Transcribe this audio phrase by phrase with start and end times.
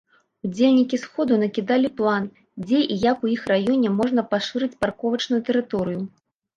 [0.47, 2.23] Удзельнікі сходу накідалі план,
[2.65, 6.01] дзе і як у іх раёне можна пашырыць парковачную тэрыторыю.